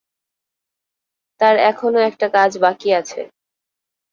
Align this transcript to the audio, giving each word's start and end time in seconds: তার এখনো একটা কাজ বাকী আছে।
তার 1.41 1.55
এখনো 1.63 1.99
একটা 2.09 2.27
কাজ 2.33 2.51
বাকী 2.63 2.89
আছে। 2.99 3.21